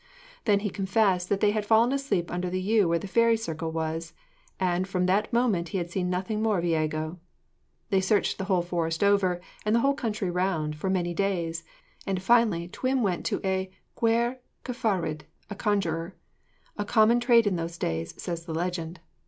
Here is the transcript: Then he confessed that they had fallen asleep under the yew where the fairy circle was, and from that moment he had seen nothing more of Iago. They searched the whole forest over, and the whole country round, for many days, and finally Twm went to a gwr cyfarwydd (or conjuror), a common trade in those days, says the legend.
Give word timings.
Then 0.45 0.61
he 0.61 0.71
confessed 0.71 1.29
that 1.29 1.41
they 1.41 1.51
had 1.51 1.63
fallen 1.63 1.91
asleep 1.91 2.31
under 2.31 2.49
the 2.49 2.59
yew 2.59 2.87
where 2.87 2.97
the 2.97 3.05
fairy 3.07 3.37
circle 3.37 3.71
was, 3.71 4.13
and 4.59 4.87
from 4.87 5.05
that 5.05 5.31
moment 5.31 5.69
he 5.69 5.77
had 5.77 5.91
seen 5.91 6.09
nothing 6.09 6.41
more 6.41 6.57
of 6.57 6.65
Iago. 6.65 7.19
They 7.91 8.01
searched 8.01 8.39
the 8.39 8.45
whole 8.45 8.63
forest 8.63 9.03
over, 9.03 9.39
and 9.63 9.75
the 9.75 9.81
whole 9.81 9.93
country 9.93 10.31
round, 10.31 10.75
for 10.75 10.89
many 10.89 11.13
days, 11.13 11.63
and 12.07 12.19
finally 12.19 12.67
Twm 12.67 13.01
went 13.01 13.27
to 13.27 13.41
a 13.45 13.69
gwr 13.95 14.37
cyfarwydd 14.65 15.21
(or 15.51 15.55
conjuror), 15.55 16.15
a 16.79 16.83
common 16.83 17.19
trade 17.19 17.45
in 17.45 17.55
those 17.55 17.77
days, 17.77 18.19
says 18.19 18.45
the 18.45 18.55
legend. 18.55 19.01